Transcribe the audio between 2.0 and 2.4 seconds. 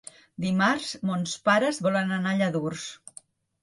anar